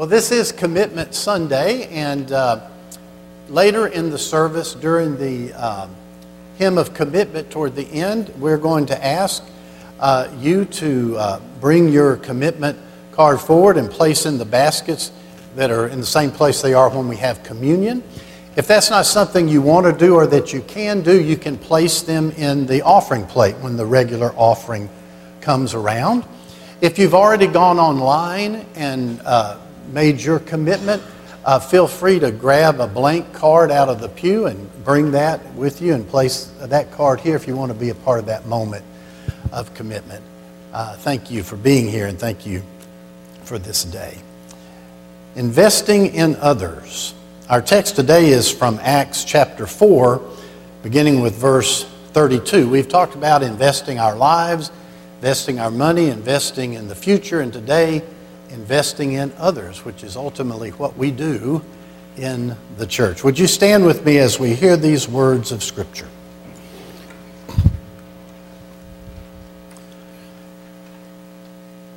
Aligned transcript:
Well, 0.00 0.08
this 0.08 0.32
is 0.32 0.50
Commitment 0.50 1.14
Sunday, 1.14 1.86
and 1.88 2.32
uh, 2.32 2.70
later 3.50 3.86
in 3.86 4.08
the 4.08 4.16
service, 4.16 4.72
during 4.72 5.18
the 5.18 5.52
um, 5.52 5.94
hymn 6.56 6.78
of 6.78 6.94
commitment 6.94 7.50
toward 7.50 7.76
the 7.76 7.86
end, 7.92 8.30
we're 8.38 8.56
going 8.56 8.86
to 8.86 9.04
ask 9.04 9.44
uh, 9.98 10.28
you 10.38 10.64
to 10.64 11.18
uh, 11.18 11.40
bring 11.60 11.90
your 11.90 12.16
commitment 12.16 12.78
card 13.12 13.42
forward 13.42 13.76
and 13.76 13.90
place 13.90 14.24
in 14.24 14.38
the 14.38 14.44
baskets 14.46 15.12
that 15.54 15.70
are 15.70 15.88
in 15.88 16.00
the 16.00 16.06
same 16.06 16.30
place 16.30 16.62
they 16.62 16.72
are 16.72 16.88
when 16.88 17.06
we 17.06 17.16
have 17.16 17.42
communion. 17.42 18.02
If 18.56 18.66
that's 18.66 18.88
not 18.88 19.04
something 19.04 19.48
you 19.48 19.60
want 19.60 19.84
to 19.84 19.92
do 19.92 20.14
or 20.14 20.26
that 20.28 20.50
you 20.50 20.62
can 20.62 21.02
do, 21.02 21.22
you 21.22 21.36
can 21.36 21.58
place 21.58 22.00
them 22.00 22.30
in 22.38 22.64
the 22.64 22.80
offering 22.80 23.26
plate 23.26 23.56
when 23.56 23.76
the 23.76 23.84
regular 23.84 24.32
offering 24.34 24.88
comes 25.42 25.74
around. 25.74 26.24
If 26.80 26.98
you've 26.98 27.14
already 27.14 27.48
gone 27.48 27.78
online 27.78 28.64
and 28.74 29.20
uh, 29.26 29.58
made 29.92 30.20
your 30.20 30.38
commitment, 30.38 31.02
uh, 31.44 31.58
feel 31.58 31.86
free 31.86 32.18
to 32.18 32.30
grab 32.30 32.80
a 32.80 32.86
blank 32.86 33.32
card 33.32 33.70
out 33.70 33.88
of 33.88 34.00
the 34.00 34.08
pew 34.08 34.46
and 34.46 34.84
bring 34.84 35.10
that 35.12 35.54
with 35.54 35.80
you 35.80 35.94
and 35.94 36.06
place 36.08 36.52
that 36.60 36.92
card 36.92 37.20
here 37.20 37.36
if 37.36 37.46
you 37.46 37.56
want 37.56 37.72
to 37.72 37.78
be 37.78 37.90
a 37.90 37.94
part 37.94 38.18
of 38.18 38.26
that 38.26 38.46
moment 38.46 38.84
of 39.52 39.72
commitment. 39.74 40.22
Uh, 40.72 40.96
thank 40.96 41.30
you 41.30 41.42
for 41.42 41.56
being 41.56 41.88
here 41.88 42.06
and 42.06 42.18
thank 42.18 42.46
you 42.46 42.62
for 43.42 43.58
this 43.58 43.84
day. 43.84 44.18
Investing 45.34 46.06
in 46.14 46.36
others. 46.36 47.14
Our 47.48 47.62
text 47.62 47.96
today 47.96 48.28
is 48.28 48.50
from 48.50 48.78
Acts 48.82 49.24
chapter 49.24 49.66
4, 49.66 50.20
beginning 50.82 51.20
with 51.20 51.34
verse 51.34 51.84
32. 52.12 52.68
We've 52.68 52.88
talked 52.88 53.14
about 53.14 53.42
investing 53.42 53.98
our 53.98 54.14
lives, 54.14 54.70
investing 55.18 55.58
our 55.58 55.70
money, 55.70 56.08
investing 56.08 56.74
in 56.74 56.88
the 56.88 56.94
future, 56.94 57.40
and 57.40 57.52
today, 57.52 58.02
investing 58.50 59.12
in 59.12 59.32
others, 59.38 59.84
which 59.84 60.02
is 60.02 60.16
ultimately 60.16 60.70
what 60.70 60.96
we 60.96 61.10
do 61.10 61.62
in 62.16 62.56
the 62.76 62.86
church. 62.86 63.24
Would 63.24 63.38
you 63.38 63.46
stand 63.46 63.84
with 63.84 64.04
me 64.04 64.18
as 64.18 64.38
we 64.38 64.54
hear 64.54 64.76
these 64.76 65.08
words 65.08 65.52
of 65.52 65.62
Scripture? 65.62 66.08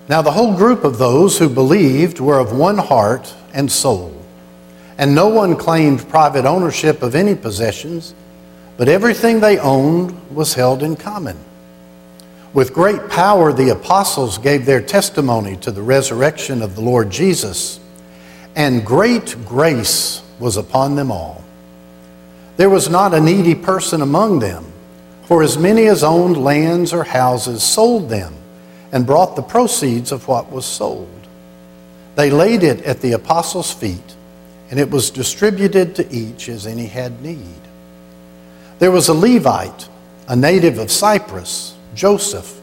Now, 0.10 0.22
the 0.22 0.32
whole 0.32 0.56
group 0.56 0.84
of 0.84 0.98
those 0.98 1.40
who 1.40 1.48
believed 1.48 2.20
were 2.20 2.38
of 2.38 2.56
one 2.56 2.78
heart 2.78 3.34
and 3.54 3.72
soul, 3.72 4.14
and 4.98 5.16
no 5.16 5.30
one 5.30 5.56
claimed 5.56 6.08
private 6.10 6.46
ownership 6.46 7.02
of 7.02 7.16
any 7.16 7.36
possessions, 7.36 8.14
but 8.76 8.90
everything 8.90 9.40
they 9.40 9.58
owned 9.58 10.14
was 10.30 10.54
held 10.54 10.84
in 10.84 10.98
common. 10.98 11.38
With 12.54 12.72
great 12.72 13.10
power, 13.10 13.52
the 13.52 13.70
apostles 13.70 14.38
gave 14.38 14.66
their 14.66 14.82
testimony 14.82 15.58
to 15.58 15.72
the 15.72 15.82
resurrection 15.82 16.62
of 16.62 16.76
the 16.76 16.82
Lord 16.82 17.10
Jesus, 17.10 17.80
and 18.56 18.86
great 18.86 19.36
grace 19.46 20.22
was 20.38 20.56
upon 20.56 20.96
them 20.96 21.12
all. 21.12 21.44
There 22.58 22.70
was 22.70 22.90
not 22.90 23.16
a 23.16 23.20
needy 23.20 23.56
person 23.56 24.04
among 24.04 24.38
them, 24.38 24.72
for 25.24 25.42
as 25.42 25.58
many 25.58 25.88
as 25.88 26.04
owned 26.04 26.38
lands 26.38 26.94
or 26.94 27.04
houses 27.04 27.64
sold 27.64 28.10
them 28.10 28.36
and 28.92 29.08
brought 29.08 29.36
the 29.36 29.42
proceeds 29.42 30.12
of 30.12 30.28
what 30.28 30.52
was 30.52 30.66
sold. 30.68 31.10
They 32.16 32.30
laid 32.30 32.62
it 32.62 32.84
at 32.84 33.02
the 33.02 33.14
apostles' 33.14 33.74
feet, 33.74 34.16
and 34.70 34.80
it 34.80 34.92
was 34.92 35.10
distributed 35.10 35.96
to 35.96 36.14
each 36.14 36.50
as 36.50 36.68
any 36.68 36.86
had 36.86 37.20
need. 37.24 37.62
There 38.78 38.92
was 38.92 39.08
a 39.08 39.14
Levite, 39.16 39.90
a 40.28 40.36
native 40.36 40.78
of 40.78 40.92
Cyprus 40.92 41.73
Joseph, 41.96 42.60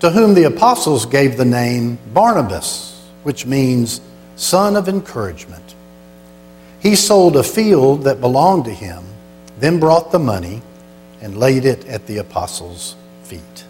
to 0.00 0.10
whom 0.10 0.34
the 0.34 0.44
apostles 0.44 1.06
gave 1.06 1.36
the 1.36 1.44
name 1.44 1.98
Barnabas, 2.12 3.08
which 3.22 3.46
means 3.46 4.00
son 4.36 4.76
of 4.76 4.88
encouragement. 4.88 5.74
He 6.80 6.96
sold 6.96 7.36
a 7.36 7.42
field 7.42 8.02
that 8.04 8.20
belonged 8.20 8.66
to 8.66 8.74
him, 8.74 9.04
then 9.58 9.80
brought 9.80 10.12
the 10.12 10.18
money 10.18 10.60
and 11.22 11.38
laid 11.38 11.64
it 11.64 11.86
at 11.86 12.06
the 12.06 12.18
apostles' 12.18 12.96
feet. 13.22 13.64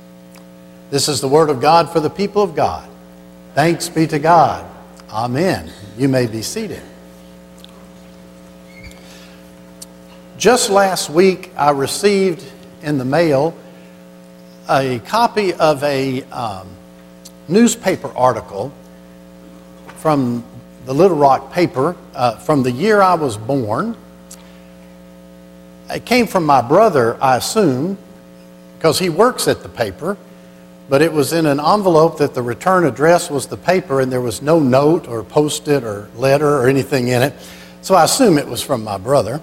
This 0.90 1.08
is 1.08 1.20
the 1.20 1.28
word 1.28 1.50
of 1.50 1.60
God 1.60 1.90
for 1.90 2.00
the 2.00 2.10
people 2.10 2.42
of 2.42 2.56
God. 2.56 2.88
Thanks 3.54 3.88
be 3.88 4.06
to 4.08 4.18
God. 4.18 4.68
Amen. 5.10 5.70
You 5.96 6.08
may 6.08 6.26
be 6.26 6.42
seated. 6.42 6.82
Just 10.36 10.70
last 10.70 11.08
week, 11.08 11.52
I 11.56 11.70
received 11.70 12.44
in 12.82 12.98
the 12.98 13.04
mail 13.04 13.56
a 14.68 14.98
copy 15.00 15.52
of 15.54 15.82
a 15.82 16.22
um, 16.24 16.68
newspaper 17.48 18.10
article 18.16 18.72
from 19.96 20.44
the 20.86 20.94
Little 20.94 21.16
Rock 21.16 21.52
paper 21.52 21.96
uh, 22.14 22.36
from 22.36 22.62
the 22.62 22.70
year 22.70 23.00
I 23.00 23.14
was 23.14 23.36
born. 23.36 23.96
It 25.90 26.04
came 26.04 26.26
from 26.26 26.44
my 26.44 26.62
brother, 26.62 27.22
I 27.22 27.36
assume, 27.36 27.98
because 28.78 28.98
he 28.98 29.08
works 29.08 29.48
at 29.48 29.62
the 29.62 29.68
paper, 29.68 30.16
but 30.88 31.02
it 31.02 31.12
was 31.12 31.32
in 31.32 31.46
an 31.46 31.60
envelope 31.60 32.18
that 32.18 32.34
the 32.34 32.42
return 32.42 32.84
address 32.84 33.30
was 33.30 33.46
the 33.46 33.56
paper 33.56 34.00
and 34.00 34.12
there 34.12 34.20
was 34.20 34.42
no 34.42 34.58
note 34.58 35.08
or 35.08 35.22
post 35.22 35.68
it 35.68 35.84
or 35.84 36.08
letter 36.16 36.48
or 36.48 36.68
anything 36.68 37.08
in 37.08 37.22
it. 37.22 37.34
So 37.80 37.94
I 37.94 38.04
assume 38.04 38.38
it 38.38 38.46
was 38.46 38.62
from 38.62 38.84
my 38.84 38.98
brother. 38.98 39.40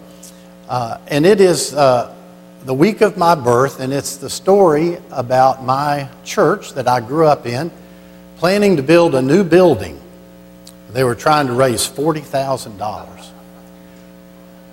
Uh, 0.68 0.98
and 1.08 1.26
it 1.26 1.42
is 1.42 1.74
uh, 1.74 2.16
the 2.64 2.74
week 2.74 3.02
of 3.02 3.18
my 3.18 3.34
birth, 3.34 3.80
and 3.80 3.92
it's 3.92 4.18
the 4.18 4.30
story 4.30 4.98
about 5.10 5.64
my 5.64 6.08
church 6.24 6.74
that 6.74 6.88
I 6.88 7.00
grew 7.00 7.26
up 7.26 7.48
in, 7.48 7.72
planning 8.38 8.76
to 8.78 8.84
build 8.84 9.16
a 9.16 9.22
new 9.22 9.44
building. 9.44 10.00
They 10.92 11.04
were 11.04 11.16
trying 11.16 11.48
to 11.48 11.54
raise 11.54 11.88
$40,000. 11.88 13.30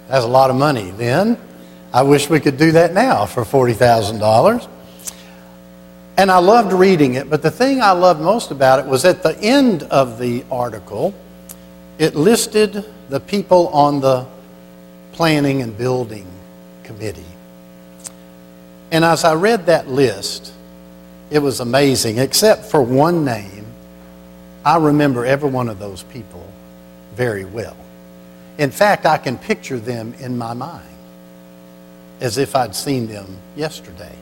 That's 0.09 0.25
a 0.25 0.29
lot 0.29 0.51
of 0.51 0.57
money 0.57 0.91
then. 0.91 1.39
I 1.93 2.03
wish 2.03 2.29
we 2.29 2.41
could 2.41 2.59
do 2.59 2.73
that 2.73 2.93
now 2.93 3.25
for 3.25 3.45
$40,000. 3.45 4.69
And 6.19 6.31
I 6.31 6.39
loved 6.39 6.73
reading 6.73 7.15
it, 7.15 7.31
but 7.31 7.43
the 7.43 7.51
thing 7.51 7.81
I 7.81 7.93
loved 7.93 8.21
most 8.21 8.51
about 8.51 8.81
it 8.81 8.87
was 8.87 9.05
at 9.05 9.23
the 9.23 9.39
end 9.39 9.85
of 9.85 10.19
the 10.19 10.45
article, 10.51 11.15
it 11.99 12.15
listed 12.15 12.85
the 13.09 13.21
people 13.21 13.69
on 13.69 14.01
the 14.01 14.27
planning 15.13 15.63
and 15.63 15.79
building 15.79 16.27
committee. 16.83 17.25
And 18.91 19.05
as 19.05 19.25
I 19.25 19.35
read 19.35 19.67
that 19.67 19.89
list, 19.89 20.53
it 21.31 21.41
was 21.41 21.61
amazing, 21.61 22.19
except 22.19 22.65
for 22.65 22.83
one 22.83 23.25
name. 23.25 23.67
I 24.65 24.79
remember 24.79 25.25
every 25.25 25.51
one 25.51 25.69
of 25.69 25.79
those 25.79 26.03
people 26.05 26.47
very 27.15 27.45
well. 27.45 27.77
In 28.57 28.71
fact, 28.71 29.07
I 29.07 29.19
can 29.19 29.39
picture 29.39 29.79
them 29.79 30.15
in 30.19 30.37
my 30.37 30.53
mind 30.55 30.89
as 32.21 32.39
if 32.39 32.57
I'd 32.57 32.75
seen 32.75 33.07
them 33.07 33.39
yesterday. 33.57 34.15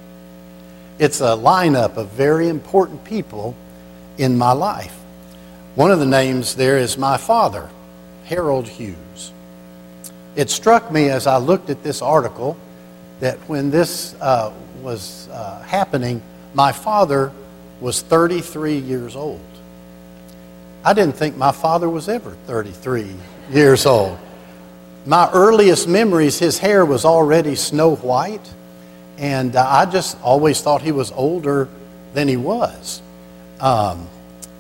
It's 0.99 1.21
a 1.21 1.37
lineup 1.37 1.97
of 1.97 2.09
very 2.11 2.49
important 2.49 3.05
people 3.05 3.55
in 4.19 4.37
my 4.37 4.53
life. 4.53 4.97
One 5.75 5.91
of 5.91 5.99
the 5.99 6.07
names 6.07 6.55
there 6.55 6.79
is 6.79 6.99
my 6.99 7.17
father, 7.17 7.69
Harold 8.25 8.67
Hughes. 8.67 9.33
It 10.35 10.51
struck 10.51 10.91
me 10.91 11.09
as 11.09 11.27
I 11.27 11.39
looked 11.39 11.71
at 11.71 11.83
this 11.83 12.03
article 12.03 12.57
that 13.21 13.39
when 13.49 13.71
this 13.71 14.15
uh, 14.21 14.53
was 14.83 15.29
uh, 15.31 15.63
happening, 15.63 16.23
my 16.55 16.73
father 16.73 17.33
was 17.81 18.03
33 18.03 18.79
years 18.79 19.17
old. 19.17 19.41
I 20.85 20.93
didn't 20.93 21.17
think 21.17 21.37
my 21.37 21.53
father 21.53 21.89
was 21.89 22.09
ever 22.09 22.31
33 22.47 23.15
years 23.51 23.87
old. 23.87 24.19
My 25.05 25.31
earliest 25.33 25.89
memories, 25.89 26.39
his 26.39 26.59
hair 26.59 26.85
was 26.85 27.05
already 27.05 27.55
snow 27.55 27.97
white, 27.97 28.53
and 29.19 29.57
uh, 29.57 29.67
I 29.69 29.87
just 29.87 30.21
always 30.23 30.61
thought 30.61 30.83
he 30.83 30.93
was 30.93 31.13
older 31.13 31.69
than 32.15 32.29
he 32.29 32.37
was. 32.37 33.03
Um, 33.61 34.09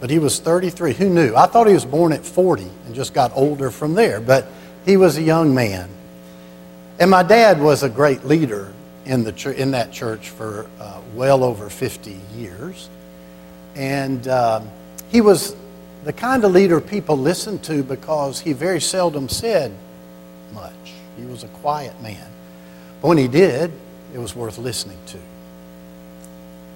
but 0.01 0.11
he 0.11 0.19
was 0.19 0.39
33. 0.39 0.93
Who 0.95 1.09
knew? 1.09 1.35
I 1.35 1.47
thought 1.47 1.67
he 1.67 1.75
was 1.75 1.85
born 1.85 2.13
at 2.13 2.25
40 2.25 2.63
and 2.87 2.95
just 2.95 3.15
got 3.15 3.33
older 3.35 3.71
from 3.71 3.95
there, 3.95 4.21
but 4.21 4.47
he 4.85 4.97
was 4.97 5.17
a 5.17 5.23
young 5.23 5.55
man. 5.55 5.89
And 6.99 7.11
my 7.11 7.23
dad 7.23 7.61
was 7.61 7.83
a 7.83 7.91
great 7.91 8.25
leader 8.25 8.73
in, 9.05 9.23
the 9.23 9.55
in 9.55 9.73
that 9.73 9.93
church 9.93 10.31
for 10.31 10.67
uh, 10.81 11.01
well 11.15 11.45
over 11.45 11.69
50 11.69 12.19
years. 12.35 12.89
And 13.75 14.27
um, 14.29 14.71
he 15.09 15.21
was 15.21 15.55
the 16.05 16.13
kind 16.13 16.43
of 16.45 16.53
leader 16.53 16.81
people 16.81 17.19
listened 17.19 17.63
to 17.65 17.83
because 17.83 18.41
he 18.41 18.55
very 18.55 18.81
seldom 18.81 19.29
said 19.29 19.73
much. 20.55 20.73
He 21.19 21.25
was 21.25 21.45
a 21.45 21.49
quiet 21.49 22.01
man. 22.01 22.31
But 23.03 23.09
when 23.09 23.19
he 23.19 23.29
did, 23.29 23.73
it 24.15 24.19
was 24.19 24.35
worth 24.35 24.57
listening 24.57 24.99
to. 25.07 25.19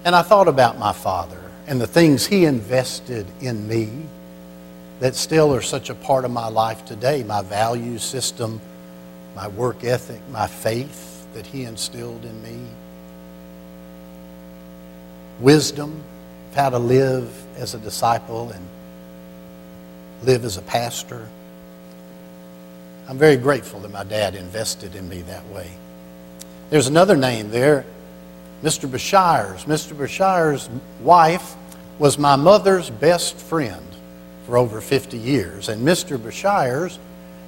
And 0.03 0.15
I 0.15 0.21
thought 0.21 0.47
about 0.47 0.77
my 0.77 0.93
father 0.93 1.41
and 1.65 1.81
the 1.81 1.87
things 1.87 2.27
he 2.27 2.45
invested 2.45 3.25
in 3.39 3.67
me 3.67 3.89
that 4.99 5.15
still 5.15 5.53
are 5.53 5.61
such 5.61 5.89
a 5.89 5.95
part 5.95 6.25
of 6.25 6.31
my 6.31 6.47
life 6.47 6.85
today 6.85 7.23
my 7.23 7.41
value 7.41 7.97
system 7.97 8.61
my 9.35 9.47
work 9.47 9.83
ethic, 9.83 10.21
my 10.29 10.47
faith 10.47 11.25
that 11.33 11.45
He 11.45 11.63
instilled 11.63 12.25
in 12.25 12.41
me, 12.43 12.67
wisdom, 15.39 16.03
how 16.53 16.69
to 16.69 16.79
live 16.79 17.31
as 17.57 17.73
a 17.73 17.79
disciple, 17.79 18.51
and 18.51 18.67
live 20.23 20.43
as 20.45 20.57
a 20.57 20.61
pastor. 20.63 21.27
I'm 23.07 23.17
very 23.17 23.37
grateful 23.37 23.79
that 23.81 23.91
my 23.91 24.03
dad 24.03 24.35
invested 24.35 24.95
in 24.95 25.07
me 25.09 25.21
that 25.23 25.47
way. 25.49 25.69
There's 26.69 26.87
another 26.87 27.17
name 27.17 27.49
there, 27.49 27.85
Mr. 28.63 28.89
Bashires. 28.89 29.65
Mr. 29.65 29.97
Bashire's 29.97 30.69
wife 31.01 31.55
was 31.99 32.17
my 32.17 32.35
mother's 32.35 32.89
best 32.89 33.35
friend 33.35 33.85
for 34.45 34.57
over 34.57 34.81
50 34.81 35.17
years, 35.17 35.69
and 35.69 35.85
Mr. 35.85 36.17
Bashires 36.17 36.97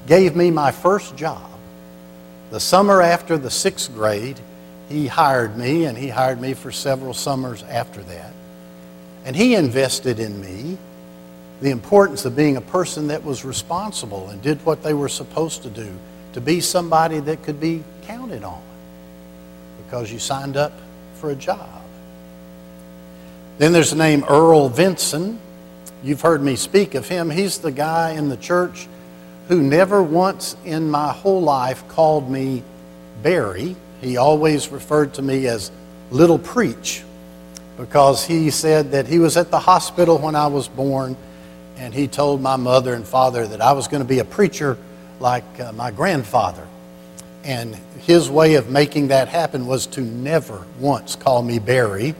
gave 0.08 0.36
me 0.36 0.52
my 0.52 0.72
first 0.72 1.16
job. 1.16 1.53
The 2.54 2.60
summer 2.60 3.02
after 3.02 3.36
the 3.36 3.50
sixth 3.50 3.92
grade, 3.96 4.40
he 4.88 5.08
hired 5.08 5.58
me, 5.58 5.86
and 5.86 5.98
he 5.98 6.10
hired 6.10 6.40
me 6.40 6.54
for 6.54 6.72
several 6.72 7.16
summers 7.16 7.64
after 7.64 8.04
that. 8.04 8.32
And 9.26 9.36
he 9.36 9.56
invested 9.56 10.20
in 10.20 10.40
me 10.40 10.78
the 11.62 11.72
importance 11.72 12.26
of 12.26 12.36
being 12.36 12.56
a 12.56 12.62
person 12.62 13.08
that 13.08 13.24
was 13.24 13.44
responsible 13.44 14.30
and 14.30 14.40
did 14.40 14.64
what 14.68 14.84
they 14.84 14.94
were 14.94 15.10
supposed 15.10 15.64
to 15.64 15.72
do, 15.72 15.92
to 16.34 16.42
be 16.42 16.62
somebody 16.62 17.20
that 17.22 17.42
could 17.42 17.60
be 17.60 17.84
counted 18.04 18.44
on 18.44 18.62
because 19.84 20.14
you 20.14 20.20
signed 20.20 20.56
up 20.56 20.74
for 21.16 21.32
a 21.32 21.36
job. 21.36 21.82
Then 23.58 23.74
there's 23.74 23.90
the 23.90 23.96
name 23.96 24.26
Earl 24.30 24.70
Vinson. 24.70 25.40
You've 26.04 26.22
heard 26.22 26.44
me 26.44 26.56
speak 26.56 26.94
of 26.94 27.08
him. 27.10 27.32
He's 27.32 27.58
the 27.58 27.72
guy 27.72 28.12
in 28.12 28.30
the 28.30 28.38
church 28.38 28.88
who 29.48 29.62
never 29.62 30.02
once 30.02 30.56
in 30.64 30.90
my 30.90 31.12
whole 31.12 31.42
life 31.42 31.88
called 31.90 32.30
me 32.30 32.64
Barry. 33.22 33.76
He 34.02 34.18
always 34.18 34.70
referred 34.70 35.14
to 35.16 35.22
me 35.22 35.48
as 35.48 35.72
Little 36.12 36.40
Preach 36.40 37.04
because 37.78 38.26
he 38.26 38.50
said 38.50 38.92
that 38.92 39.08
he 39.08 39.20
was 39.20 39.36
at 39.38 39.50
the 39.52 39.60
hospital 39.60 40.18
when 40.18 40.36
I 40.36 40.48
was 40.48 40.68
born 40.68 41.18
and 41.78 41.94
he 41.94 42.08
told 42.08 42.42
my 42.42 42.56
mother 42.56 42.94
and 42.94 43.06
father 43.06 43.48
that 43.48 43.62
I 43.62 43.74
was 43.74 43.88
going 43.88 44.04
to 44.04 44.08
be 44.08 44.20
a 44.20 44.26
preacher 44.26 44.78
like 45.20 45.60
uh, 45.60 45.72
my 45.74 45.92
grandfather. 45.92 46.68
And 47.44 47.76
his 48.02 48.30
way 48.30 48.56
of 48.56 48.70
making 48.70 49.10
that 49.10 49.28
happen 49.28 49.66
was 49.66 49.88
to 49.88 50.02
never 50.02 50.66
once 50.80 51.16
call 51.16 51.42
me 51.42 51.60
Barry, 51.60 52.16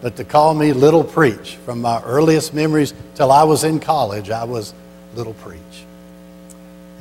but 0.00 0.16
to 0.16 0.24
call 0.24 0.54
me 0.54 0.72
Little 0.72 1.04
Preach. 1.04 1.56
From 1.56 1.82
my 1.82 2.00
earliest 2.02 2.54
memories 2.54 2.94
till 3.14 3.30
I 3.30 3.42
was 3.42 3.64
in 3.64 3.80
college, 3.80 4.30
I 4.30 4.44
was 4.44 4.72
Little 5.14 5.34
Preach. 5.34 5.84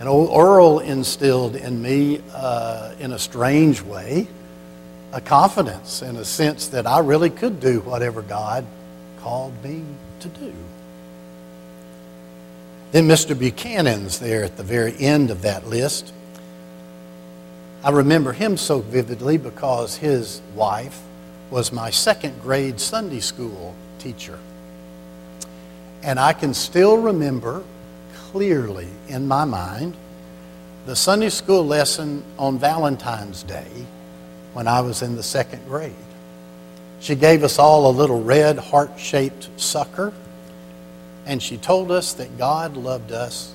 And 0.02 0.10
old 0.10 0.36
Earl 0.36 0.80
instilled 0.80 1.56
in 1.56 1.80
me, 1.80 2.24
uh, 2.34 2.96
in 3.00 3.12
a 3.12 3.20
strange 3.20 3.84
way, 3.84 4.28
a 5.14 5.22
confidence 5.22 6.02
in 6.02 6.16
a 6.16 6.26
sense 6.26 6.70
that 6.70 6.88
I 6.88 7.02
really 7.02 7.30
could 7.30 7.60
do 7.60 7.82
whatever 7.82 8.24
God 8.24 8.66
called 9.20 9.54
me 9.64 9.84
to 10.22 10.28
do. 10.28 10.52
Then 12.92 13.08
Mr. 13.08 13.38
Buchanan's 13.38 14.18
there 14.18 14.44
at 14.44 14.58
the 14.58 14.64
very 14.64 14.98
end 14.98 15.30
of 15.30 15.44
that 15.44 15.68
list. 15.68 16.12
I 17.84 17.92
remember 17.92 18.34
him 18.34 18.58
so 18.58 18.80
vividly 18.80 19.38
because 19.38 19.98
his 19.98 20.42
wife 20.56 21.00
was 21.52 21.72
my 21.72 21.92
second 21.92 22.42
grade 22.42 22.80
Sunday 22.80 23.20
school 23.20 23.76
teacher. 24.00 24.40
And 26.02 26.20
I 26.20 26.34
can 26.34 26.56
still 26.56 26.98
remember 26.98 27.64
clearly 28.32 28.88
in 29.10 29.28
my 29.28 29.44
mind 29.46 29.96
the 30.86 30.96
Sunday 30.96 31.30
school 31.30 31.66
lesson 31.66 32.24
on 32.40 32.58
Valentine's 32.58 33.44
Day 33.44 33.70
when 34.54 34.68
I 34.68 34.82
was 34.82 35.02
in 35.02 35.16
the 35.16 35.24
second 35.24 35.64
grade. 35.68 35.94
She 37.02 37.16
gave 37.16 37.44
us 37.44 37.60
all 37.60 37.90
a 37.90 37.94
little 37.94 38.24
red 38.24 38.58
heart 38.58 38.98
shaped 38.98 39.50
sucker 39.58 40.14
and 41.26 41.42
she 41.42 41.58
told 41.58 41.92
us 41.92 42.14
that 42.14 42.38
God 42.38 42.78
loved 42.78 43.12
us 43.12 43.54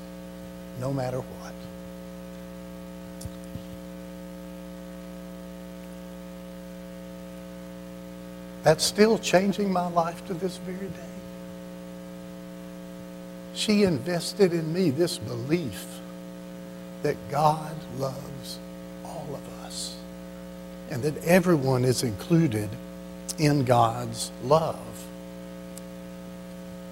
no 0.78 0.92
matter 0.92 1.18
what. 1.18 1.52
That's 8.62 8.84
still 8.84 9.18
changing 9.18 9.72
my 9.72 9.88
life 9.88 10.26
to 10.26 10.34
this 10.34 10.58
very 10.58 10.88
day. 10.88 11.15
She 13.56 13.84
invested 13.84 14.52
in 14.52 14.70
me 14.70 14.90
this 14.90 15.16
belief 15.16 15.86
that 17.02 17.16
God 17.30 17.74
loves 17.98 18.58
all 19.02 19.26
of 19.32 19.64
us 19.64 19.96
and 20.90 21.02
that 21.02 21.16
everyone 21.24 21.86
is 21.86 22.02
included 22.02 22.68
in 23.38 23.64
God's 23.64 24.30
love. 24.44 24.76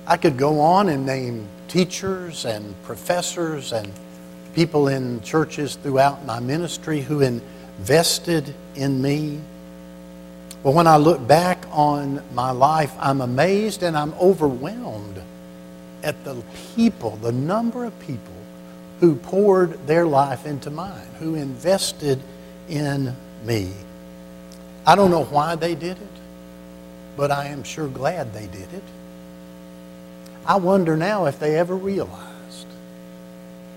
I 0.06 0.16
could 0.16 0.38
go 0.38 0.60
on 0.60 0.88
and 0.88 1.04
name 1.04 1.46
teachers 1.68 2.46
and 2.46 2.74
professors 2.84 3.74
and 3.74 3.92
people 4.54 4.88
in 4.88 5.20
churches 5.20 5.76
throughout 5.76 6.24
my 6.24 6.40
ministry 6.40 7.02
who 7.02 7.20
invested 7.20 8.54
in 8.74 9.02
me. 9.02 9.38
But 10.62 10.72
when 10.72 10.86
I 10.86 10.96
look 10.96 11.26
back 11.26 11.66
on 11.70 12.22
my 12.32 12.52
life, 12.52 12.94
I'm 12.98 13.20
amazed 13.20 13.82
and 13.82 13.94
I'm 13.98 14.14
overwhelmed 14.14 15.20
at 16.04 16.22
the 16.24 16.40
people, 16.76 17.16
the 17.16 17.32
number 17.32 17.84
of 17.84 17.98
people 18.00 18.32
who 19.00 19.16
poured 19.16 19.86
their 19.86 20.06
life 20.06 20.46
into 20.46 20.70
mine, 20.70 21.08
who 21.18 21.34
invested 21.34 22.20
in 22.68 23.16
me. 23.44 23.72
I 24.86 24.94
don't 24.94 25.10
know 25.10 25.24
why 25.24 25.56
they 25.56 25.74
did 25.74 25.96
it, 25.96 26.08
but 27.16 27.30
I 27.30 27.46
am 27.46 27.64
sure 27.64 27.88
glad 27.88 28.32
they 28.32 28.46
did 28.46 28.72
it. 28.72 28.82
I 30.46 30.56
wonder 30.56 30.96
now 30.96 31.24
if 31.26 31.38
they 31.38 31.58
ever 31.58 31.74
realized 31.74 32.66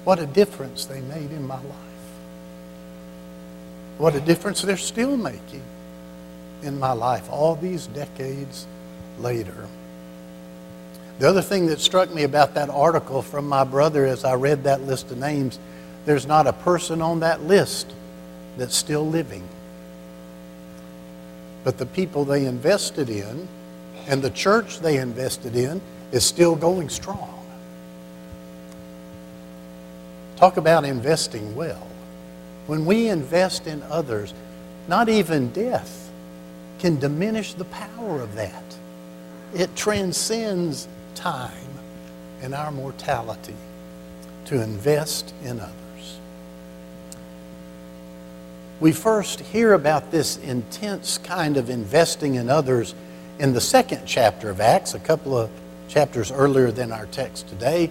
what 0.03 0.19
a 0.19 0.25
difference 0.25 0.85
they 0.85 1.01
made 1.01 1.31
in 1.31 1.47
my 1.47 1.55
life. 1.55 1.73
What 3.97 4.15
a 4.15 4.21
difference 4.21 4.61
they're 4.61 4.77
still 4.77 5.17
making 5.17 5.63
in 6.61 6.77
my 6.79 6.91
life 6.91 7.29
all 7.29 7.55
these 7.55 7.87
decades 7.87 8.67
later. 9.19 9.67
The 11.19 11.27
other 11.27 11.41
thing 11.41 11.65
that 11.67 11.79
struck 11.79 12.13
me 12.13 12.23
about 12.23 12.53
that 12.53 12.69
article 12.69 13.21
from 13.21 13.47
my 13.47 13.63
brother 13.63 14.05
as 14.05 14.23
I 14.23 14.35
read 14.35 14.63
that 14.65 14.81
list 14.83 15.09
of 15.11 15.17
names, 15.17 15.57
there's 16.05 16.27
not 16.27 16.45
a 16.45 16.53
person 16.53 17.01
on 17.01 17.21
that 17.21 17.43
list 17.43 17.91
that's 18.57 18.75
still 18.75 19.07
living. 19.07 19.47
But 21.63 21.77
the 21.77 21.85
people 21.87 22.23
they 22.23 22.45
invested 22.45 23.09
in 23.09 23.47
and 24.07 24.21
the 24.21 24.29
church 24.29 24.79
they 24.79 24.97
invested 24.97 25.55
in 25.55 25.81
is 26.11 26.23
still 26.23 26.55
going 26.55 26.89
strong. 26.89 27.33
Talk 30.37 30.57
about 30.57 30.85
investing 30.85 31.55
well. 31.55 31.87
When 32.67 32.85
we 32.85 33.09
invest 33.09 33.65
in 33.65 33.81
others, 33.83 34.33
not 34.87 35.09
even 35.09 35.49
death 35.49 36.11
can 36.79 36.99
diminish 36.99 37.53
the 37.53 37.65
power 37.65 38.21
of 38.21 38.35
that. 38.35 38.63
It 39.55 39.75
transcends 39.75 40.87
time 41.17 41.51
and 42.41 42.53
our 42.53 42.71
mortality 42.71 43.55
to 44.45 44.61
invest 44.61 45.33
in 45.43 45.59
others. 45.59 46.19
We 48.79 48.91
first 48.91 49.39
hear 49.39 49.73
about 49.73 50.11
this 50.11 50.37
intense 50.37 51.17
kind 51.17 51.57
of 51.57 51.69
investing 51.69 52.35
in 52.35 52.49
others 52.49 52.93
in 53.39 53.53
the 53.53 53.61
second 53.61 54.03
chapter 54.05 54.51
of 54.51 54.61
Acts, 54.61 54.93
a 54.93 54.99
couple 54.99 55.35
of 55.35 55.49
chapters 55.87 56.31
earlier 56.31 56.71
than 56.71 56.91
our 56.91 57.07
text 57.07 57.47
today. 57.47 57.89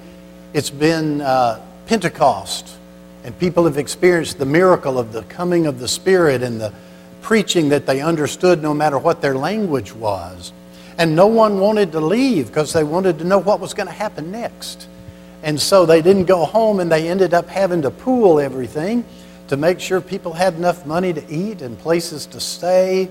It's 0.52 0.70
been 0.70 1.20
uh, 1.20 1.60
Pentecost, 1.86 2.76
and 3.24 3.36
people 3.38 3.64
have 3.64 3.78
experienced 3.78 4.38
the 4.38 4.46
miracle 4.46 4.98
of 4.98 5.12
the 5.12 5.24
coming 5.24 5.66
of 5.66 5.80
the 5.80 5.88
Spirit 5.88 6.42
and 6.42 6.60
the 6.60 6.72
preaching 7.20 7.70
that 7.70 7.86
they 7.86 8.00
understood 8.00 8.62
no 8.62 8.72
matter 8.72 8.98
what 8.98 9.20
their 9.20 9.34
language 9.34 9.92
was. 9.92 10.52
And 10.98 11.14
no 11.14 11.26
one 11.26 11.60
wanted 11.60 11.92
to 11.92 12.00
leave 12.00 12.46
because 12.46 12.72
they 12.72 12.84
wanted 12.84 13.18
to 13.18 13.24
know 13.24 13.38
what 13.38 13.60
was 13.60 13.74
going 13.74 13.86
to 13.86 13.92
happen 13.92 14.30
next. 14.30 14.88
And 15.42 15.60
so 15.60 15.86
they 15.86 16.02
didn't 16.02 16.24
go 16.24 16.44
home 16.44 16.80
and 16.80 16.90
they 16.90 17.08
ended 17.08 17.34
up 17.34 17.48
having 17.48 17.82
to 17.82 17.90
pool 17.90 18.40
everything 18.40 19.04
to 19.48 19.56
make 19.56 19.78
sure 19.78 20.00
people 20.00 20.32
had 20.32 20.54
enough 20.54 20.86
money 20.86 21.12
to 21.12 21.24
eat 21.32 21.62
and 21.62 21.78
places 21.78 22.26
to 22.26 22.40
stay. 22.40 23.08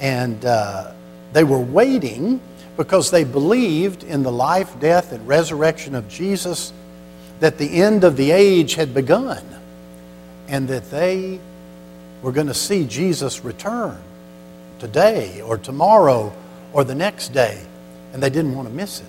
And 0.00 0.44
uh, 0.44 0.92
they 1.32 1.44
were 1.44 1.60
waiting 1.60 2.40
because 2.76 3.10
they 3.10 3.24
believed 3.24 4.04
in 4.04 4.22
the 4.22 4.32
life, 4.32 4.78
death, 4.80 5.12
and 5.12 5.26
resurrection 5.26 5.94
of 5.94 6.08
Jesus, 6.08 6.72
that 7.40 7.58
the 7.58 7.82
end 7.82 8.04
of 8.04 8.16
the 8.16 8.30
age 8.30 8.74
had 8.74 8.94
begun, 8.94 9.44
and 10.48 10.68
that 10.68 10.90
they 10.90 11.40
were 12.22 12.32
going 12.32 12.46
to 12.46 12.54
see 12.54 12.84
Jesus 12.84 13.44
return 13.44 13.98
today 14.78 15.40
or 15.42 15.58
tomorrow 15.58 16.32
or 16.72 16.84
the 16.84 16.94
next 16.94 17.28
day, 17.28 17.60
and 18.12 18.22
they 18.22 18.30
didn't 18.30 18.54
want 18.54 18.68
to 18.68 18.74
miss 18.74 19.00
it. 19.00 19.06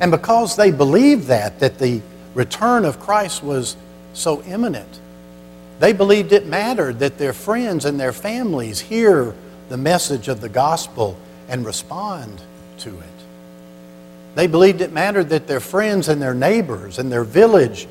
And 0.00 0.10
because 0.10 0.56
they 0.56 0.70
believed 0.70 1.26
that, 1.26 1.60
that 1.60 1.78
the 1.78 2.00
return 2.34 2.84
of 2.84 3.00
Christ 3.00 3.42
was 3.42 3.76
so 4.12 4.42
imminent, 4.42 5.00
they 5.80 5.92
believed 5.92 6.32
it 6.32 6.46
mattered 6.46 7.00
that 7.00 7.18
their 7.18 7.32
friends 7.32 7.84
and 7.84 7.98
their 7.98 8.12
families 8.12 8.80
hear 8.80 9.34
the 9.68 9.76
message 9.76 10.28
of 10.28 10.40
the 10.40 10.48
gospel 10.48 11.16
and 11.48 11.64
respond 11.64 12.40
to 12.78 12.90
it. 12.90 13.18
They 14.34 14.46
believed 14.46 14.80
it 14.80 14.92
mattered 14.92 15.30
that 15.30 15.46
their 15.46 15.60
friends 15.60 16.08
and 16.08 16.22
their 16.22 16.34
neighbors 16.34 16.98
and 16.98 17.10
their 17.10 17.24
village, 17.24 17.88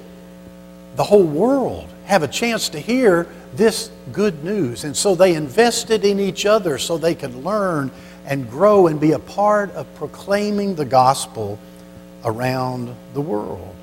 the 0.95 1.03
whole 1.03 1.23
world, 1.23 1.89
have 2.07 2.23
a 2.23 2.27
chance 2.27 2.69
to 2.69 2.79
hear 2.79 3.27
this 3.53 3.91
good 4.11 4.43
news. 4.43 4.83
And 4.83 4.95
so 4.95 5.13
they 5.13 5.35
invested 5.35 6.05
in 6.05 6.19
each 6.19 6.45
other 6.45 6.77
so 6.77 6.97
they 6.97 7.15
could 7.15 7.35
learn 7.35 7.91
and 8.25 8.49
grow 8.49 8.87
and 8.87 8.99
be 8.99 9.11
a 9.11 9.19
part 9.19 9.71
of 9.71 9.93
proclaiming 9.95 10.75
the 10.75 10.85
gospel 10.85 11.59
around 12.23 12.95
the 13.13 13.21
world. 13.21 13.75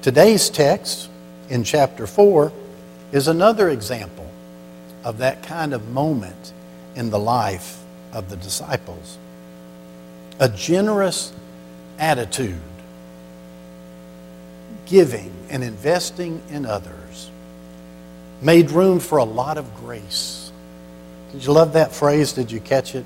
Today's 0.00 0.48
text 0.48 1.08
in 1.48 1.64
chapter 1.64 2.06
4 2.06 2.52
is 3.12 3.28
another 3.28 3.68
example 3.68 4.30
of 5.02 5.18
that 5.18 5.42
kind 5.42 5.72
of 5.72 5.88
moment 5.90 6.52
in 6.94 7.10
the 7.10 7.18
life 7.18 7.82
of 8.12 8.30
the 8.30 8.36
disciples. 8.36 9.18
A 10.38 10.48
generous 10.48 11.32
attitude, 11.98 12.60
giving 14.86 15.32
and 15.50 15.64
investing 15.64 16.42
in 16.50 16.66
others, 16.66 17.30
made 18.42 18.70
room 18.70 19.00
for 19.00 19.18
a 19.18 19.24
lot 19.24 19.58
of 19.58 19.74
grace. 19.76 20.52
Did 21.32 21.44
you 21.44 21.52
love 21.52 21.72
that 21.72 21.92
phrase? 21.92 22.32
Did 22.32 22.52
you 22.52 22.60
catch 22.60 22.94
it? 22.94 23.04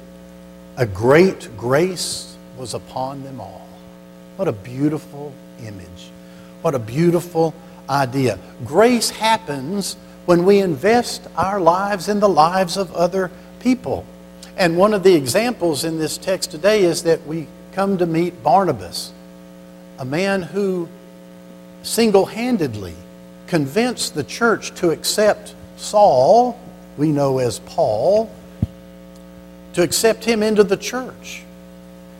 A 0.76 0.86
great 0.86 1.48
grace 1.56 2.36
was 2.56 2.74
upon 2.74 3.22
them 3.22 3.40
all. 3.40 3.66
What 4.36 4.48
a 4.48 4.52
beautiful 4.52 5.32
image. 5.64 6.10
What 6.62 6.74
a 6.74 6.78
beautiful 6.78 7.54
idea. 7.88 8.38
Grace 8.64 9.10
happens 9.10 9.96
when 10.26 10.44
we 10.44 10.60
invest 10.60 11.26
our 11.36 11.60
lives 11.60 12.08
in 12.08 12.20
the 12.20 12.28
lives 12.28 12.76
of 12.76 12.94
other 12.94 13.30
people. 13.60 14.04
And 14.56 14.76
one 14.76 14.92
of 14.92 15.02
the 15.02 15.14
examples 15.14 15.84
in 15.84 15.98
this 15.98 16.18
text 16.18 16.50
today 16.50 16.82
is 16.82 17.04
that 17.04 17.26
we 17.26 17.46
come 17.72 17.98
to 17.98 18.06
meet 18.06 18.42
Barnabas, 18.42 19.12
a 19.98 20.04
man 20.04 20.42
who 20.42 20.88
single 21.82 22.26
handedly 22.26 22.94
convinced 23.46 24.14
the 24.14 24.24
church 24.24 24.74
to 24.76 24.90
accept 24.90 25.54
Saul, 25.76 26.58
we 26.96 27.10
know 27.10 27.38
as 27.38 27.60
Paul, 27.60 28.30
to 29.72 29.82
accept 29.82 30.24
him 30.24 30.42
into 30.42 30.64
the 30.64 30.76
church. 30.76 31.42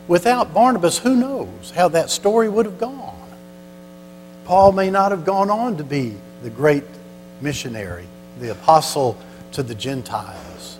Without 0.06 0.54
Barnabas, 0.54 0.98
who 0.98 1.16
knows 1.16 1.72
how 1.74 1.88
that 1.88 2.08
story 2.08 2.48
would 2.48 2.66
have 2.66 2.78
gone? 2.78 3.14
Paul 4.44 4.72
may 4.72 4.90
not 4.90 5.10
have 5.10 5.24
gone 5.24 5.50
on 5.50 5.76
to 5.76 5.84
be 5.84 6.16
the 6.42 6.50
great 6.50 6.84
missionary, 7.40 8.06
the 8.40 8.52
apostle 8.52 9.18
to 9.52 9.62
the 9.62 9.74
Gentiles. 9.74 10.78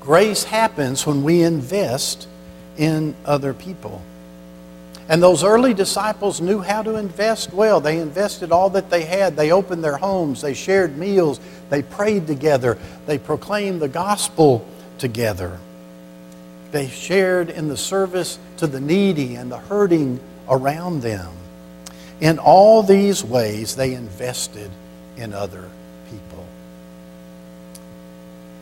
Grace 0.00 0.44
happens 0.44 1.06
when 1.06 1.22
we 1.22 1.42
invest 1.42 2.28
in 2.76 3.14
other 3.24 3.54
people. 3.54 4.02
And 5.08 5.22
those 5.22 5.44
early 5.44 5.74
disciples 5.74 6.40
knew 6.40 6.60
how 6.60 6.82
to 6.82 6.96
invest 6.96 7.52
well. 7.52 7.80
They 7.80 7.98
invested 7.98 8.52
all 8.52 8.70
that 8.70 8.88
they 8.88 9.04
had. 9.04 9.36
They 9.36 9.52
opened 9.52 9.84
their 9.84 9.98
homes. 9.98 10.40
They 10.40 10.54
shared 10.54 10.96
meals. 10.96 11.40
They 11.68 11.82
prayed 11.82 12.26
together. 12.26 12.78
They 13.06 13.18
proclaimed 13.18 13.82
the 13.82 13.88
gospel 13.88 14.66
together. 14.98 15.58
They 16.70 16.88
shared 16.88 17.50
in 17.50 17.68
the 17.68 17.76
service 17.76 18.38
to 18.56 18.66
the 18.66 18.80
needy 18.80 19.34
and 19.34 19.52
the 19.52 19.58
hurting 19.58 20.20
around 20.48 21.02
them. 21.02 21.32
In 22.20 22.38
all 22.38 22.82
these 22.82 23.22
ways, 23.22 23.76
they 23.76 23.92
invested 23.92 24.70
in 25.16 25.34
other 25.34 25.68
people. 26.10 26.46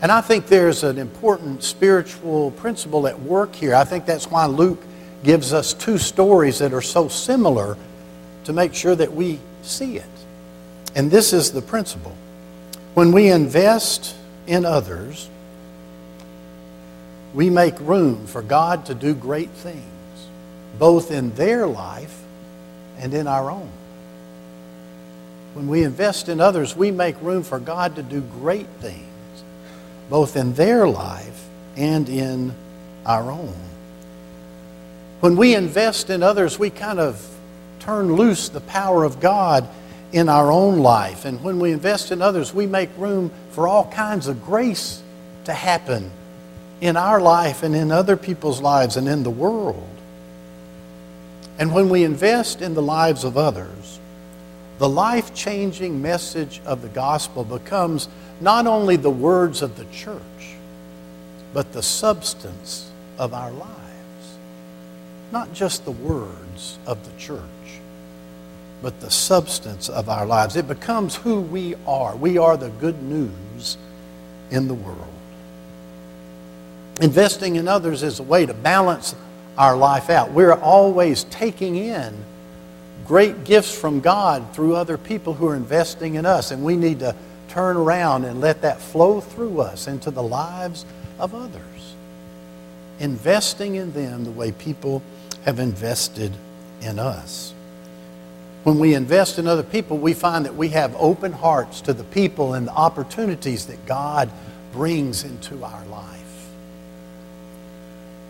And 0.01 0.11
I 0.11 0.21
think 0.21 0.49
there's 0.49 0.83
an 0.83 0.99
important 0.99 1.63
spiritual 1.63 2.51
principle 2.51 3.07
at 3.07 3.21
work 3.21 3.55
here. 3.55 3.75
I 3.77 3.85
think 3.85 4.05
that's 4.05 4.29
why 4.29 4.47
Luke 4.47 4.83
gives 5.25 5.53
us 5.53 5.75
two 5.75 5.99
stories 5.99 6.59
that 6.59 6.73
are 6.73 6.83
so 6.83 7.09
similar 7.09 7.77
to 8.45 8.53
make 8.53 8.75
sure 8.75 8.95
that 8.95 9.13
we 9.13 9.39
see 9.63 9.97
it. 9.97 10.05
And 10.95 11.11
this 11.11 11.33
is 11.33 11.53
the 11.53 11.63
principle. 11.63 12.17
When 12.95 13.13
we 13.13 13.31
invest 13.31 14.15
in 14.47 14.65
others, 14.65 15.29
we 17.35 17.49
make 17.49 17.79
room 17.81 18.27
for 18.27 18.43
God 18.43 18.87
to 18.87 18.95
do 18.95 19.15
great 19.15 19.51
things, 19.51 19.83
both 20.79 21.11
in 21.11 21.35
their 21.35 21.67
life 21.67 22.23
and 22.99 23.15
in 23.15 23.27
our 23.27 23.51
own. 23.51 23.71
When 25.55 25.69
we 25.69 25.85
invest 25.85 26.29
in 26.29 26.41
others, 26.41 26.77
we 26.77 26.91
make 26.91 27.21
room 27.23 27.43
for 27.43 27.59
God 27.59 27.97
to 27.97 28.03
do 28.03 28.21
great 28.21 28.67
things, 28.81 29.45
both 30.11 30.37
in 30.37 30.55
their 30.55 30.89
life 30.89 31.47
and 31.77 32.09
in 32.09 32.55
our 33.07 33.31
own. 33.31 33.55
When 35.23 35.37
we 35.37 35.55
invest 35.55 36.11
in 36.11 36.21
others, 36.21 36.59
we 36.59 36.69
kind 36.69 36.99
of 36.99 37.25
turn 37.79 38.17
loose 38.17 38.49
the 38.49 38.61
power 38.61 39.05
of 39.05 39.21
God 39.21 39.69
in 40.11 40.29
our 40.29 40.51
own 40.51 40.81
life. 40.81 41.25
And 41.25 41.41
when 41.45 41.61
we 41.61 41.71
invest 41.71 42.11
in 42.11 42.21
others, 42.21 42.53
we 42.53 42.67
make 42.67 42.91
room 42.99 43.31
for 43.53 43.69
all 43.69 43.89
kinds 43.93 44.27
of 44.27 44.45
grace 44.45 45.01
to 45.45 45.53
happen 45.53 46.11
in 46.81 46.97
our 46.97 47.21
life 47.21 47.63
and 47.63 47.73
in 47.77 47.93
other 47.93 48.17
people's 48.17 48.61
lives 48.61 48.97
and 48.97 49.07
in 49.07 49.23
the 49.23 49.31
world. 49.31 49.89
And 51.57 51.73
when 51.73 51.89
we 51.89 52.03
invest 52.03 52.61
in 52.61 52.75
the 52.75 52.83
lives 52.83 53.23
of 53.23 53.37
others, 53.37 54.01
the 54.79 54.89
life 54.89 55.33
changing 55.37 56.03
message 56.03 56.61
of 56.67 56.83
the 56.83 56.89
gospel 56.89 57.45
becomes 57.45 58.09
not 58.41 58.67
only 58.67 58.97
the 58.97 59.09
words 59.09 59.63
of 59.63 59.77
the 59.77 59.85
church, 59.93 60.57
but 61.55 61.73
the 61.73 61.83
substance 61.85 62.91
of 63.21 63.33
our 63.33 63.53
lives. 63.53 63.82
Not 65.33 65.53
just 65.55 65.85
the 65.87 65.93
words 65.93 66.79
of 66.87 67.05
the 67.05 67.19
church, 67.19 67.41
but 68.83 69.01
the 69.01 69.11
substance 69.11 69.89
of 69.89 70.09
our 70.09 70.27
lives. 70.27 70.57
It 70.57 70.69
becomes 70.69 71.17
who 71.17 71.41
we 71.41 71.75
are. 71.87 72.15
We 72.15 72.37
are 72.37 72.57
the 72.57 72.69
good 72.69 73.03
news 73.03 73.79
in 74.51 74.69
the 74.69 74.75
world. 74.75 75.09
Investing 77.01 77.57
in 77.57 77.67
others 77.67 78.03
is 78.03 78.21
a 78.21 78.23
way 78.23 78.45
to 78.45 78.53
balance 78.53 79.15
our 79.57 79.77
life 79.77 80.11
out. 80.11 80.33
We're 80.33 80.53
always 80.53 81.25
taking 81.25 81.77
in 81.77 82.15
great 83.07 83.45
gifts 83.45 83.75
from 83.77 84.01
God 84.01 84.45
through 84.53 84.77
other 84.77 84.99
people 84.99 85.33
who 85.33 85.49
are 85.49 85.57
investing 85.57 86.17
in 86.17 86.27
us, 86.27 86.51
and 86.51 86.63
we 86.63 86.77
need 86.77 87.01
to 87.01 87.17
turn 87.49 87.77
around 87.77 88.25
and 88.25 88.41
let 88.41 88.63
that 88.63 88.81
flow 88.81 89.21
through 89.21 89.61
us 89.61 89.87
into 89.87 90.11
the 90.11 90.23
lives 90.23 90.85
of 91.19 91.35
others. 91.35 91.63
Investing 93.01 93.77
in 93.77 93.93
them 93.93 94.25
the 94.25 94.31
way 94.31 94.53
people 94.53 95.03
have 95.45 95.59
invested 95.59 96.33
in 96.81 96.99
us. 96.99 97.53
When 98.65 98.79
we 98.79 98.95
invest 98.95 99.39
in 99.39 99.49
other 99.49 99.65
people, 99.65 99.99
we 99.99 100.15
find 100.15 100.45
that 100.45 100.55
we 100.55 100.69
have 100.69 100.95
open 100.97 101.33
hearts 101.33 101.81
to 101.83 101.93
the 101.93 102.05
people 102.05 102.55
and 102.55 102.69
the 102.69 102.73
opportunities 102.73 103.67
that 103.67 103.87
God 103.87 104.31
brings 104.73 105.25
into 105.25 105.65
our 105.65 105.85
life. 105.87 106.49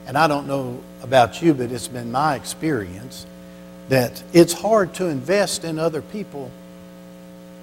And 0.06 0.16
I 0.16 0.26
don't 0.26 0.46
know 0.46 0.80
about 1.02 1.42
you, 1.42 1.54
but 1.54 1.70
it's 1.70 1.88
been 1.88 2.10
my 2.10 2.34
experience 2.34 3.26
that 3.88 4.22
it's 4.32 4.52
hard 4.52 4.94
to 4.94 5.06
invest 5.06 5.64
in 5.64 5.78
other 5.78 6.00
people 6.00 6.50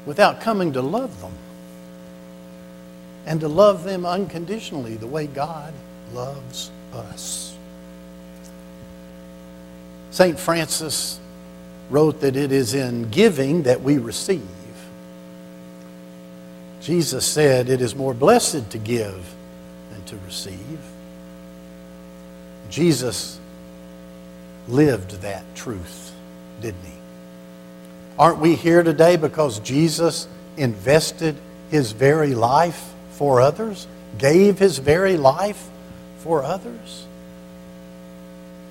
without 0.06 0.42
coming 0.42 0.74
to 0.74 0.82
love 0.82 1.22
them 1.22 1.34
and 3.26 3.40
to 3.42 3.48
love 3.48 3.84
them 3.84 4.06
unconditionally 4.06 4.96
the 4.96 5.08
way 5.08 5.28
God 5.28 5.74
loves 6.14 6.72
us. 6.94 7.56
St. 10.12 10.40
Francis 10.40 11.20
wrote 11.90 12.22
that 12.22 12.36
it 12.36 12.52
is 12.52 12.74
in 12.74 13.10
giving 13.10 13.64
that 13.64 13.82
we 13.82 13.98
receive. 13.98 14.48
Jesus 16.82 17.26
said 17.26 17.70
it 17.70 17.82
is 17.82 17.96
more 17.96 18.14
blessed 18.14 18.72
to 18.72 18.78
give 18.78 19.34
than 19.92 20.04
to 20.06 20.18
receive. 20.26 20.80
Jesus 22.70 23.40
lived 24.68 25.22
that 25.22 25.44
truth, 25.56 26.14
didn't 26.62 26.84
he? 26.84 26.94
Aren't 28.18 28.40
we 28.40 28.56
here 28.56 28.84
today 28.84 29.16
because 29.16 29.60
Jesus 29.60 30.28
invested 30.58 31.36
his 31.72 31.92
very 31.92 32.36
life 32.36 32.94
for 33.12 33.42
others, 33.42 33.88
gave 34.18 34.60
his 34.60 34.78
very 34.78 35.18
life 35.18 35.70
for 36.20 36.44
others? 36.44 37.06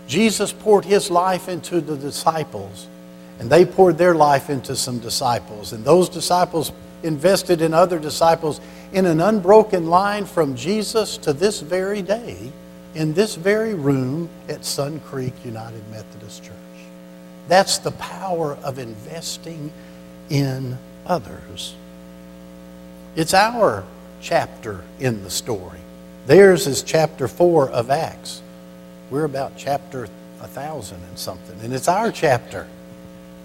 Jesus 0.08 0.52
poured 0.52 0.84
his 0.84 1.10
life 1.10 1.48
into 1.48 1.80
the 1.80 1.96
disciples, 1.96 2.88
and 3.38 3.48
they 3.48 3.64
poured 3.64 3.98
their 3.98 4.14
life 4.14 4.50
into 4.50 4.74
some 4.74 4.98
disciples, 4.98 5.72
and 5.72 5.84
those 5.84 6.08
disciples 6.08 6.72
invested 7.04 7.62
in 7.62 7.72
other 7.72 8.00
disciples 8.00 8.60
in 8.92 9.06
an 9.06 9.20
unbroken 9.20 9.86
line 9.86 10.24
from 10.24 10.56
Jesus 10.56 11.18
to 11.18 11.32
this 11.32 11.60
very 11.60 12.02
day 12.02 12.50
in 12.94 13.14
this 13.14 13.34
very 13.36 13.74
room 13.74 14.28
at 14.48 14.64
Sun 14.64 15.00
Creek 15.00 15.34
United 15.44 15.86
Methodist 15.90 16.42
Church. 16.42 16.54
That's 17.46 17.78
the 17.78 17.92
power 17.92 18.54
of 18.64 18.78
investing 18.78 19.70
in 20.30 20.76
others. 21.06 21.74
It's 23.14 23.34
our 23.34 23.84
chapter 24.20 24.82
in 24.98 25.22
the 25.22 25.30
story. 25.30 25.78
Theirs 26.26 26.66
is 26.66 26.82
chapter 26.82 27.28
4 27.28 27.70
of 27.70 27.90
Acts. 27.90 28.42
We're 29.10 29.24
about 29.24 29.52
chapter 29.56 30.06
1,000 30.40 31.00
and 31.02 31.18
something, 31.18 31.58
and 31.62 31.72
it's 31.72 31.88
our 31.88 32.12
chapter 32.12 32.66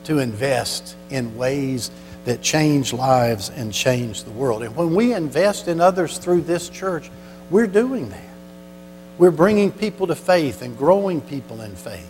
to 0.04 0.20
invest 0.20 0.96
in 1.10 1.38
ways 1.38 1.90
that 2.26 2.42
change 2.42 2.94
lives 2.94 3.50
and 3.50 3.74
change 3.74 4.24
the 4.24 4.32
world. 4.32 4.64
And 4.64 4.76
when 4.76 4.94
we 4.94 5.14
invest 5.14 5.68
in 5.68 5.80
others 5.80 6.18
through 6.18 6.42
this 6.42 6.70
church, 6.70 7.10
we're 7.50 7.68
doing 7.68 8.10
that. 8.10 8.22
We're 9.18 9.32
bringing 9.32 9.72
people 9.72 10.08
to 10.08 10.16
faith 10.16 10.62
and 10.62 10.78
growing 10.78 11.22
people 11.22 11.62
in 11.62 11.76
faith. 11.76 12.10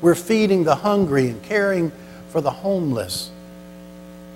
We're 0.00 0.14
feeding 0.14 0.64
the 0.64 0.76
hungry 0.76 1.28
and 1.28 1.42
caring 1.42 1.92
for 2.30 2.40
the 2.40 2.50
homeless. 2.50 3.30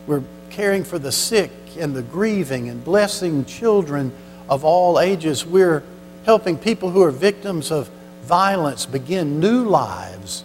We're 0.07 0.23
caring 0.50 0.85
for 0.85 0.99
the 0.99 1.12
sick 1.12 1.50
and 1.78 1.95
the 1.95 2.02
grieving 2.02 2.69
and 2.69 2.85
blessing 2.85 3.45
children 3.45 4.12
of 4.49 4.64
all 4.64 5.00
ages. 5.00 5.47
We're 5.47 5.83
helping 6.26 6.59
people 6.59 6.90
who 6.90 7.02
are 7.02 7.11
victims 7.11 7.71
of 7.71 7.90
violence 8.23 8.87
begin 8.87 9.41
new 9.41 9.64
lives 9.64 10.45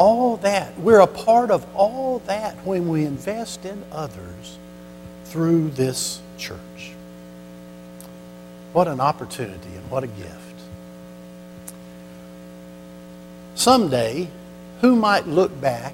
all 0.00 0.38
that, 0.38 0.78
we're 0.80 1.00
a 1.00 1.06
part 1.06 1.50
of 1.50 1.66
all 1.76 2.20
that 2.20 2.56
when 2.64 2.88
we 2.88 3.04
invest 3.04 3.66
in 3.66 3.84
others 3.92 4.58
through 5.26 5.68
this 5.70 6.22
church. 6.38 6.92
What 8.72 8.88
an 8.88 8.98
opportunity 8.98 9.68
and 9.76 9.90
what 9.90 10.02
a 10.02 10.06
gift. 10.06 10.40
Someday, 13.54 14.30
who 14.80 14.96
might 14.96 15.26
look 15.26 15.60
back 15.60 15.92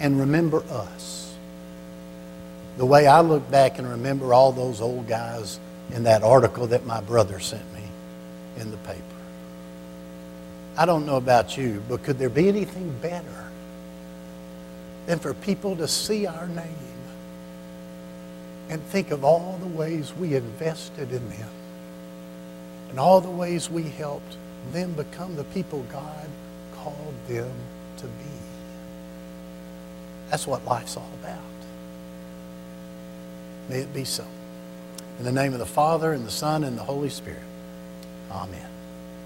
and 0.00 0.18
remember 0.18 0.64
us? 0.68 1.32
The 2.76 2.86
way 2.86 3.06
I 3.06 3.20
look 3.20 3.48
back 3.52 3.78
and 3.78 3.88
remember 3.88 4.34
all 4.34 4.50
those 4.50 4.80
old 4.80 5.06
guys 5.06 5.60
in 5.92 6.02
that 6.04 6.24
article 6.24 6.66
that 6.68 6.86
my 6.86 7.00
brother 7.00 7.38
sent 7.38 7.72
me 7.72 7.84
in 8.56 8.72
the 8.72 8.76
paper. 8.78 9.02
I 10.78 10.86
don't 10.86 11.06
know 11.06 11.16
about 11.16 11.56
you, 11.56 11.82
but 11.88 12.04
could 12.04 12.20
there 12.20 12.28
be 12.28 12.48
anything 12.48 12.96
better 13.02 13.50
than 15.06 15.18
for 15.18 15.34
people 15.34 15.74
to 15.74 15.88
see 15.88 16.24
our 16.24 16.46
name 16.46 16.76
and 18.68 18.80
think 18.84 19.10
of 19.10 19.24
all 19.24 19.58
the 19.60 19.66
ways 19.66 20.14
we 20.14 20.36
invested 20.36 21.10
in 21.10 21.28
them 21.30 21.50
and 22.90 23.00
all 23.00 23.20
the 23.20 23.28
ways 23.28 23.68
we 23.68 23.82
helped 23.82 24.36
them 24.70 24.92
become 24.92 25.34
the 25.34 25.42
people 25.42 25.84
God 25.90 26.28
called 26.76 27.14
them 27.26 27.50
to 27.96 28.04
be? 28.06 28.38
That's 30.30 30.46
what 30.46 30.64
life's 30.64 30.96
all 30.96 31.10
about. 31.24 31.40
May 33.68 33.80
it 33.80 33.92
be 33.92 34.04
so. 34.04 34.24
In 35.18 35.24
the 35.24 35.32
name 35.32 35.54
of 35.54 35.58
the 35.58 35.66
Father, 35.66 36.12
and 36.12 36.24
the 36.24 36.30
Son, 36.30 36.62
and 36.62 36.78
the 36.78 36.84
Holy 36.84 37.08
Spirit. 37.08 37.42
Amen. 38.30 38.77